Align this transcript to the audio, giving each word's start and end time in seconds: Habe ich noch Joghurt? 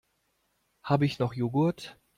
Habe 0.81 1.05
ich 1.05 1.19
noch 1.19 1.35
Joghurt? 1.35 1.99